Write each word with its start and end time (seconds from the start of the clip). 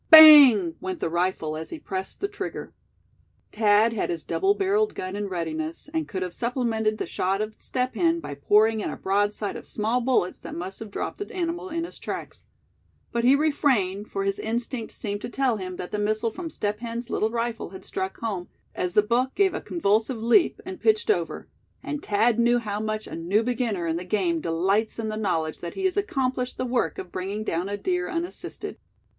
Bang! 0.09 0.73
went 0.81 0.99
the 0.99 1.11
rifle, 1.11 1.55
as 1.55 1.69
he 1.69 1.77
pressed 1.77 2.19
the 2.21 2.27
trigger. 2.27 2.73
Thad 3.53 3.93
had 3.93 4.09
his 4.09 4.23
double 4.23 4.55
barreled 4.55 4.95
gun 4.95 5.15
in 5.15 5.27
readiness, 5.27 5.91
and 5.93 6.07
could 6.07 6.23
have 6.23 6.33
supplemented 6.33 6.97
the 6.97 7.05
shot 7.05 7.39
of 7.39 7.53
Step 7.59 7.93
Hen 7.93 8.19
by 8.19 8.33
pouring 8.33 8.79
in 8.79 8.89
a 8.89 8.97
broadside 8.97 9.55
of 9.55 9.67
small 9.67 10.01
bullets 10.01 10.39
that 10.39 10.55
must 10.55 10.79
have 10.79 10.89
dropped 10.89 11.19
the 11.19 11.31
animal 11.31 11.69
in 11.69 11.83
his 11.83 11.99
tracks. 11.99 12.45
But 13.11 13.23
he 13.25 13.35
refrained, 13.35 14.09
for 14.09 14.23
his 14.23 14.39
instinct 14.39 14.91
seemed 14.91 15.21
to 15.21 15.29
tell 15.29 15.57
him 15.57 15.75
that 15.75 15.91
the 15.91 15.99
missile 15.99 16.31
from 16.31 16.49
Step 16.49 16.79
Hen's 16.79 17.11
little 17.11 17.29
rifle 17.29 17.69
had 17.69 17.85
struck 17.85 18.17
home, 18.21 18.47
as 18.73 18.93
the 18.93 19.03
buck 19.03 19.35
gave 19.35 19.53
a 19.53 19.61
convulsive 19.61 20.17
leap, 20.17 20.59
and 20.65 20.81
pitched 20.81 21.11
over; 21.11 21.47
and 21.83 22.03
Thad 22.03 22.39
knew 22.39 22.57
how 22.57 22.79
much 22.79 23.05
a 23.05 23.15
new 23.15 23.43
beginner 23.43 23.85
in 23.85 23.97
the 23.97 24.03
game 24.03 24.41
delights 24.41 24.97
in 24.97 25.09
the 25.09 25.15
knowledge 25.15 25.59
that 25.59 25.75
he 25.75 25.85
has 25.85 25.95
accomplished 25.95 26.57
the 26.57 26.65
work 26.65 26.97
of 26.97 27.11
bringing 27.11 27.43
down 27.43 27.69
a 27.69 27.77
deer 27.77 28.09
unassisted. 28.09 28.79